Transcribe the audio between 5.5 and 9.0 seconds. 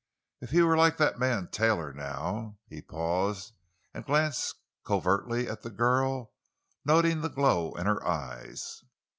the girl, noting the glow in her eyes.